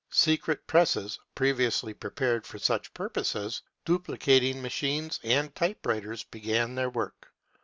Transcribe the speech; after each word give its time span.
Secret 0.09 0.65
presses— 0.65 1.19
previ 1.37 1.59
ously 1.67 1.93
prepared 1.93 2.43
for 2.47 2.57
such 2.57 2.91
purposes— 2.95 3.61
duplicating 3.85 4.59
machines 4.59 5.19
and 5.21 5.53
typewriters 5.53 6.23
began 6.23 6.73
their 6.73 6.89
work. 6.89 7.27